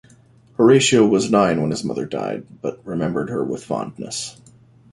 [0.57, 4.41] Horatio was nine when his mother died, but remembered her with fondness.